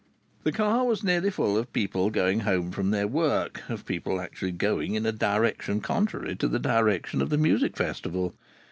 [0.41, 4.51] The car was nearly full of people going home from their work, of people actually
[4.53, 8.33] going in a direction contrary to the direction of the Musical Festival.